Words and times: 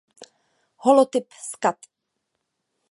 Holotyp 0.83 1.27
s 1.49 1.51
kat. 1.61 1.79